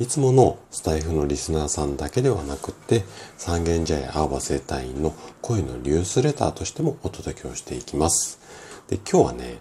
[0.00, 3.04] いつものスタイフのリスナーさんだけではなくって、
[3.38, 8.40] 三軒茶屋青葉生態院の声のニュースレターとしてもお届けをしていきます。
[8.88, 9.58] で、今日はね、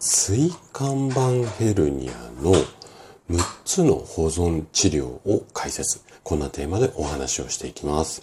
[0.00, 2.52] 椎間板ヘルニアの
[3.30, 6.00] 6つの保存治療を解説。
[6.22, 8.22] こんなテーマでお話をしていきます。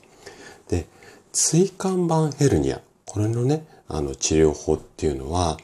[0.69, 0.85] で、
[1.33, 2.81] 椎間板ヘルニア。
[3.05, 5.57] これのね、あの治療法っていうのは、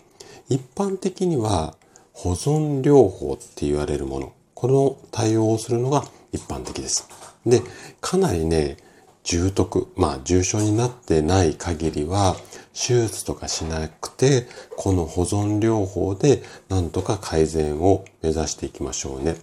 [0.50, 1.76] 一般的には
[2.14, 4.34] 保存療法って言われるもの。
[4.60, 7.08] この対応をするのが一般的です。
[7.46, 7.62] で、
[8.02, 8.78] かなりね、
[9.24, 12.36] 重篤、まあ重症になってない限りは、
[12.74, 19.36] 手術とかしなくて、この保存療法でなんとか改善を目指していきましょうね。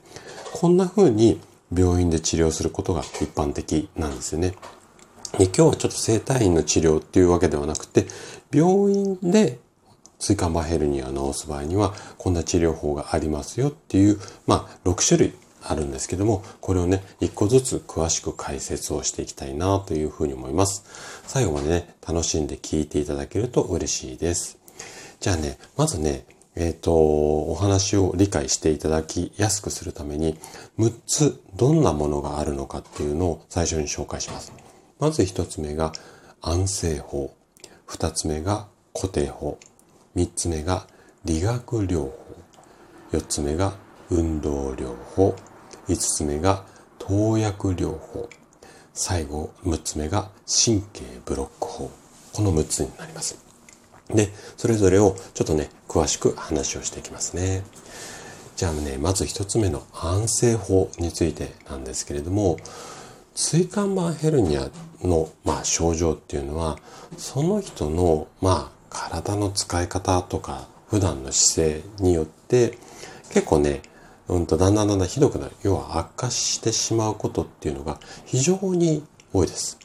[0.52, 1.40] こんな風に
[1.72, 4.56] 病院で治療することが一般的なんですよね。
[5.38, 8.08] で今日はちょっと生体院の治療っていうわけではなくて、
[8.52, 9.60] 病院で
[10.24, 20.82] 椎間板ヘルニアを治す場合には、こんな治療法がありますよっていう、まあ、6種類あるんですけども、これをね、一個ずつ詳しく解説をしていきたいなというふうに思います。
[21.26, 24.58] 最後までね、楽しんで聞いていただけると嬉しいです。
[25.20, 26.24] じゃあね、まずね、
[26.56, 30.38] えっ、ー、と、お話を理解していただきやすくするために、
[30.78, 34.54] 6つどんなものがあるのかっていうのを最初に紹介します。
[34.98, 35.92] まず1つ目が
[36.40, 37.34] 安静法。
[37.88, 39.58] 2つ目が固定法。
[40.16, 40.86] 3つ目が
[41.24, 42.12] 理学療法。
[43.12, 43.74] 4つ目が
[44.10, 45.34] 運動療法。
[45.88, 46.64] 5つ目が
[46.98, 48.28] 投薬療法。
[48.92, 51.90] 最後、6つ目が神経ブロック法。
[52.32, 53.38] この6つになります。
[54.08, 57.64] で、それぞれをちょっとね、詳しく話をしていきますね。
[58.56, 62.58] じゃあね、まず1つ目の安静法についてなんですけれども、
[63.34, 64.70] 椎間板ヘルニア
[65.02, 66.78] の、まあ、症状っていうのは、
[67.16, 72.78] その人の、まあ、体の使い方とか普段の姿勢によって
[73.30, 73.82] 結構ね、
[74.28, 75.52] うんとだんだんだんだんひどくなる。
[75.62, 79.78] 要は悪化してしまうことっていうのが非常に多いです。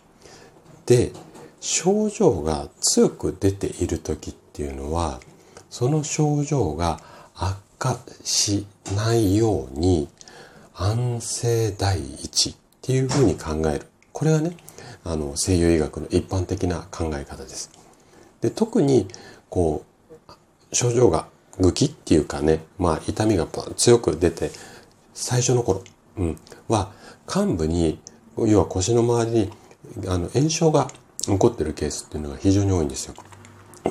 [0.86, 1.12] で、
[1.60, 5.20] 症状が強く出ている時っていうのは、
[5.70, 7.00] その症状が
[7.36, 10.08] 悪化しないように
[10.76, 13.88] 安静第一っていうふうに考える。
[14.14, 14.56] これがね、
[15.04, 17.79] あの西洋医学の一般的な考え方です。
[18.42, 19.08] で特に
[19.50, 19.84] こ
[20.28, 21.28] う症状が
[21.60, 24.52] ぐきっていうかね、まあ痛みが強く出て
[25.14, 25.84] 最初の頃、
[26.18, 26.92] うん、は
[27.26, 28.00] 患部に
[28.38, 29.52] 要は腰の周りに
[30.08, 30.88] あの炎症が
[31.26, 33.14] 起こってるケースっていうのが非常に多いんですよ。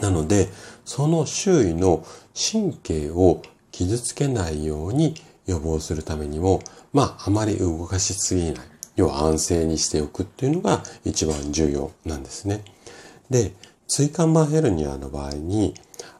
[0.00, 0.48] なので
[0.84, 2.04] その周囲の
[2.34, 5.14] 神経を傷つけないように
[5.46, 8.66] 予防するためにもまああまり動かしすぎない
[8.96, 12.64] 要は安静にしておくっていうのが一番重要なんですね。
[13.30, 13.52] で
[13.88, 15.74] 椎間板ヘルニアの場合に、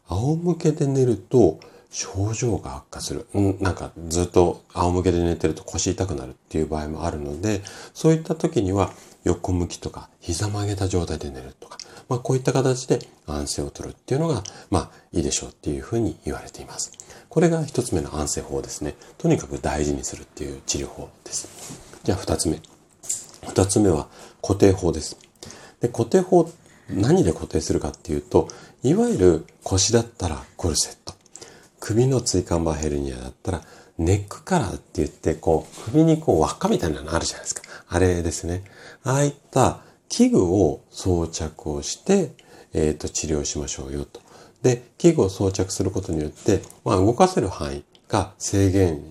[0.09, 3.27] 仰向けで寝ると症状が悪化する。
[3.39, 7.63] んなんかずっと仰向けで寝てると腰痛くなるっていう場合もあるので、
[7.93, 8.91] そういった時には
[9.25, 11.77] 横向きとか膝曲げた状態で寝るとか、
[12.09, 16.93] まあこういった形で安静を取るっていうのが、まあいいでしょうっていうふうに言われています。
[17.29, 18.95] これが一つ目の安静法ですね。
[19.19, 21.49] とにかく大事にするっていう治療法です。
[22.03, 22.61] じゃあ二つ目。
[23.47, 24.09] 二つ目は
[24.43, 25.19] 固定法です。
[25.81, 26.51] で固定法
[26.91, 28.49] 何で固定するかっていうと、
[28.83, 31.15] いわゆる腰だったらコルセット。
[31.81, 33.63] 首の椎間板ヘルニアだったら
[33.99, 37.63] ネックカラーって言って、こう、首にこう輪っかみたいなのあるじゃないですか。
[37.89, 38.63] あれですね。
[39.03, 42.33] ああいった器具を装着をして、
[42.73, 44.21] えっ、ー、と、治療しましょうよと。
[44.63, 49.03] で、器具を装着することによって、まあ、動かせる範囲が制限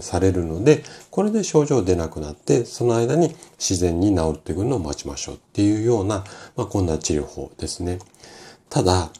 [0.00, 6.24] されるので、これで症状出なくなって、その間に自然に治ってくるのを待ちましょうっていうような、
[6.56, 7.98] まあ、こんな治療法ですね。
[8.68, 9.10] ただ、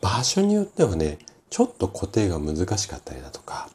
[0.00, 1.18] 場所によってはね、
[1.48, 3.70] ちょっと固定が難しかったりだとか、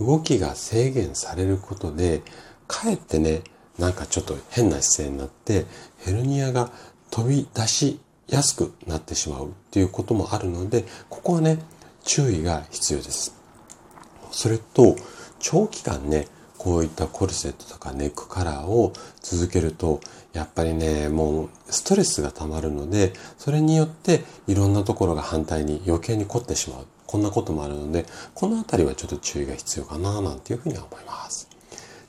[0.00, 2.22] 動きが制限されることで、
[2.66, 3.42] かえってね、
[3.78, 5.66] なんかちょっと変な姿勢になって、
[5.98, 6.70] ヘルニアが
[7.10, 11.58] 飛び出しやすくなってしまうっていうこともあるので、ここはね、
[12.02, 13.34] 注意が必要です。
[14.30, 14.96] それと、
[15.42, 20.00] 長期間ね、こういったコルセットとかネックカラーを続けると、
[20.32, 26.86] やっぱりね、もうストレスが溜まるので、それによっていろんなところが反対に余計に凝ってしまう。
[27.06, 31.48] こんなこともあるので、このあたりはちょっと注意が必要かな、なんていうふうには思います。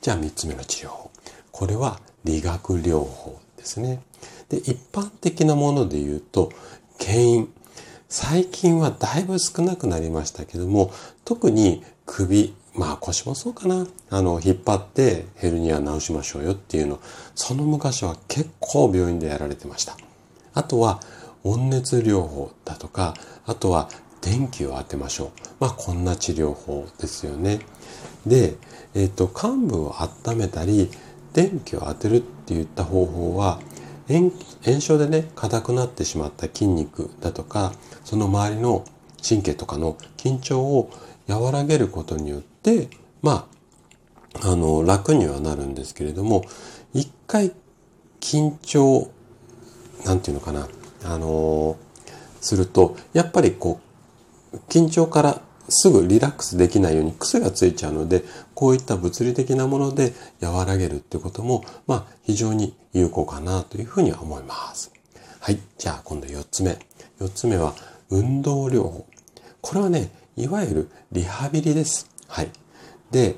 [0.00, 1.10] じゃあ3つ目の治療法。
[1.50, 4.00] これは理学療法ですね。
[4.48, 6.52] で、一般的なもので言うと、
[6.98, 7.52] 牽引。
[8.08, 10.92] 最近はだいぶ少なくなりましたけども、
[11.24, 13.86] 特に首、まあ腰もそうかな。
[14.10, 16.98] あの、引っ張ってヘルニア治しましょうよっていうの。
[17.34, 19.96] その昔は結構病院でやられてました。
[20.54, 21.00] あとは、
[21.44, 23.14] 温熱療法だとか、
[23.46, 23.88] あとは
[24.22, 25.28] 電気を当てましょう。
[25.60, 27.60] まあこんな治療法ですよね。
[28.26, 28.56] で、
[28.94, 30.90] えっ、と、患部を温めたり、
[31.32, 33.60] 電気を当てるっていった方法は、
[34.08, 34.32] 炎
[34.80, 37.72] 症でね、硬くなってしまった筋肉だとか、
[38.04, 38.84] その周りの
[39.26, 40.90] 神経とかの緊張を
[41.26, 42.53] 和らげることによって、
[43.22, 43.48] ま
[44.42, 46.44] あ、あの、楽にはなるんですけれども、
[46.92, 47.52] 一回
[48.20, 49.10] 緊張、
[50.04, 50.68] なんていうのかな、
[51.04, 51.76] あの
[52.40, 53.80] すると、やっぱりこ
[54.52, 58.24] う、緊張からすぐリラックスできないように癖がついちゃうので、
[58.54, 64.92] こういった物理的なもので和らげるってことも、まあ、非常に有効かなというふうには思います。
[65.40, 65.58] はい。
[65.78, 66.78] じゃあ、今度4つ目。
[67.20, 67.74] 4つ目は、
[68.10, 69.06] 運動療法。
[69.60, 72.13] これはね、いわゆるリハビリです。
[72.34, 72.50] はい。
[73.12, 73.36] で、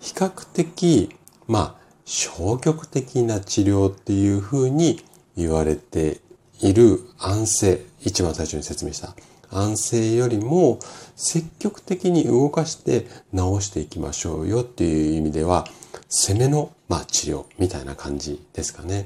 [0.00, 1.10] 比較的、
[1.46, 1.74] まあ、
[2.06, 5.04] 消極的な治療っていうふうに
[5.36, 6.22] 言われて
[6.62, 7.84] いる安静。
[8.00, 9.14] 一番最初に説明した
[9.50, 10.78] 安静よりも
[11.14, 13.02] 積極的に動かして
[13.36, 15.66] 治していきましょうよっていう意味では
[16.08, 19.04] 攻めの、まあ、治療みたいな感じですかね。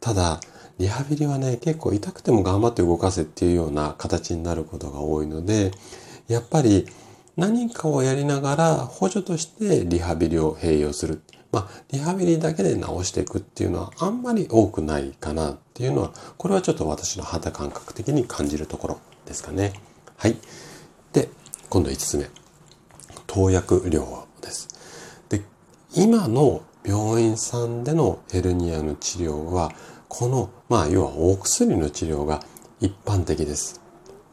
[0.00, 0.40] ただ、
[0.78, 5.72] リハビリはね、結構痛くても頑張って動かせっていうような形になることが多いので、
[6.28, 6.86] やっぱり
[7.36, 11.22] 何かをやりながら補助としてリハビリを併用する。
[11.50, 19.72] まあ、リハビリだけで治していくっていうのはあんまり多くないかなっていうのは、これはちょっと私の肌感覚的に感じるところですかね。
[20.16, 20.36] はい。
[21.12, 21.28] で、
[21.68, 22.28] 今度5つ目。
[23.26, 24.68] 投薬療法です。
[25.28, 25.42] で、
[25.94, 29.72] 今の病院さんでのヘルニアの治療は、
[30.08, 32.42] この、まあ、要はお薬の治療が
[32.80, 33.80] 一般的です。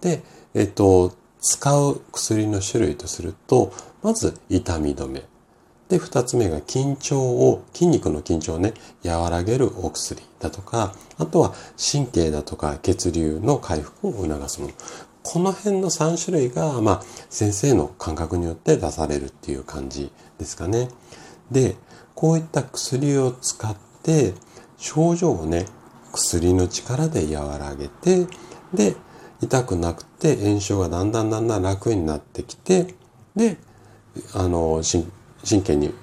[0.01, 0.23] で、
[0.53, 3.71] えっと、使う薬の種類とすると、
[4.03, 5.23] まず痛み止め。
[5.89, 11.53] で、二つ目が緊張を、筋肉の緊張をね、和らげるお薬だとか、あとは
[11.91, 14.73] 神経だとか血流の回復を促すもの。
[15.23, 20.89] この辺の3種類が、まあ、先生の感覚によって出されるっていう感じですかね。
[21.51, 21.75] で、
[22.15, 24.33] こういった薬を使って、
[24.77, 25.65] 症状をね、
[26.13, 28.27] 薬の力で和らげて、
[28.73, 28.95] で、
[29.41, 32.93] 痛くなくて炎症がだんだんだんだん楽になってきて、
[33.35, 33.57] で、
[34.33, 35.93] あの、神経に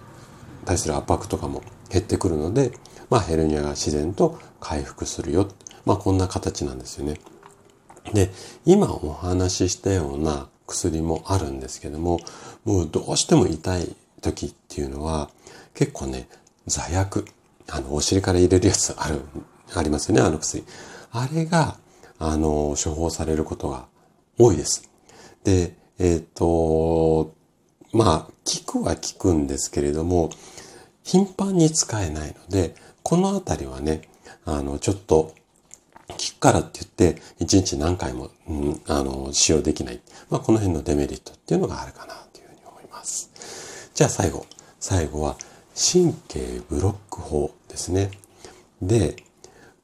[0.64, 2.72] 対する圧迫とかも減ってくるので、
[3.10, 5.48] まあ、ヘルニアが自然と回復するよ。
[5.84, 7.20] まあ、こんな形なんですよね。
[8.12, 8.32] で、
[8.64, 12.20] 今お話ししたような薬もあるんですけども、
[12.64, 15.30] もうどうしても痛い時っていうのは、
[15.74, 16.28] 結構ね、
[16.66, 17.26] 座薬。
[17.68, 19.20] あの、お尻から入れるやつある、
[19.74, 20.64] ありますよね、あの薬。
[21.12, 21.76] あれが、
[22.18, 23.86] あの、処方されることが
[24.38, 24.88] 多いです。
[25.44, 27.34] で、えっ、と、
[27.92, 28.18] まあ、
[28.66, 30.30] 効くは効くんですけれども、
[31.02, 34.02] 頻繁に使えないので、このあたりはね、
[34.44, 35.34] あの、ちょっと、
[36.08, 40.00] 効くからって言って、一日何回も、うん、あの、使用できない。
[40.30, 43.90] まあ、この辺のデメリットっていうのがあるかなというふうに思います。
[43.94, 44.46] じゃあ最後。
[44.78, 45.36] 最後は、
[45.74, 48.10] 神経ブロック法ですね。
[48.80, 49.16] で、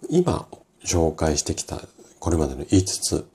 [0.09, 0.47] 今
[0.85, 1.81] 紹介してきた
[2.23, 3.27] これまでの5つ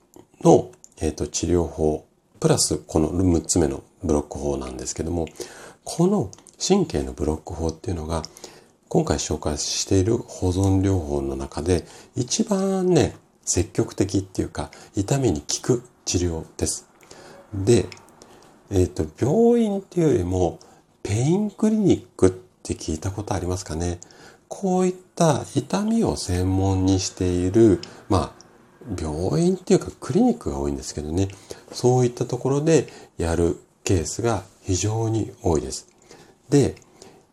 [0.42, 0.70] の、
[1.02, 2.06] えーと治療法
[2.40, 5.26] プラスこの6つ目のブロック法なんですけども、
[5.84, 8.22] この神経のブロック法っていうのが、
[8.88, 11.84] 今回紹介している保存療法の中で
[12.16, 16.88] 一番ね、積極的っていうか、痛みに効く治療です。
[17.52, 17.84] で、
[18.70, 20.60] えっ、ー、と、病院っていうよりも、
[21.02, 22.30] ペインクリニックっ
[22.62, 24.00] て聞いたことありますかね？
[24.48, 28.37] こういった痛みを専門にしている、まあ、
[28.96, 31.28] 病院っていうかクリニックが多いんですけどね、
[31.72, 35.88] そういったところでやるケースが非常に多いです。
[36.48, 36.76] で、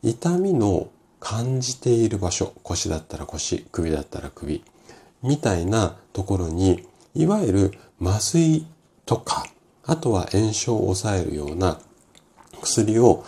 [0.04, 4.64] 痛みの感じている場所、腰だったら腰、首だったら首、
[5.24, 7.72] みたいなところに、いわゆる
[8.02, 8.66] 麻酔
[9.06, 9.46] とか、
[9.86, 11.80] あとは炎症を抑えるような
[12.62, 13.26] 薬を、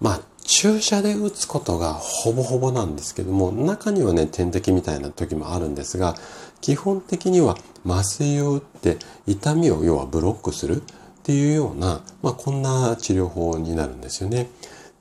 [0.00, 6.14] まあ、注射で打つことがほぼほぼなんですけども、中にはね、点滴みたいな時もあるんですが、
[6.60, 7.56] 基本的には
[7.86, 10.84] 麻酔を打って痛みを要はブロックするっ
[11.22, 14.48] ていうような、まあ、こんな治療法になるんですよね。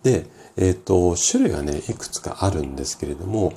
[0.04, 0.26] で、
[0.58, 3.54] えっ、ー、と、種類はね、いくつかあるんですけれども、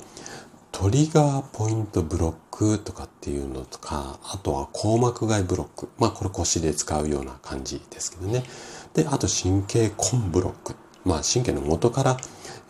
[0.71, 5.89] トリガーポイントブロックとかっていうのとか、あとは硬膜外ブロック。
[5.97, 8.43] まあこれ腰で使うような感じですけどね。
[8.93, 10.75] で、あと神経コンブロック。
[11.05, 12.17] まあ神経の元から、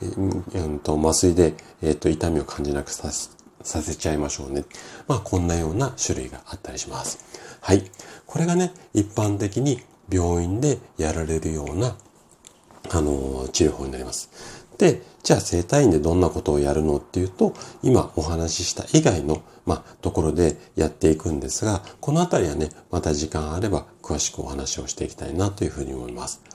[0.02, 4.66] えー、と麻酔で、えー、と痛みを感じなくささせちゃいましょうね。
[5.08, 7.20] まあこんなような種類があったりします。
[7.62, 7.90] はい。
[8.26, 11.98] これがね、一般的に病院でやられるような、
[12.92, 14.30] あの、治療法になります。
[14.78, 26.55] で、じゃあ生体院でどんなことをやるのっていうと、今お話しした以外の、まあ、ところでやっていくんですが、このあたりはね、また時間あれば詳しくお話をしていきたいなというふうに思います。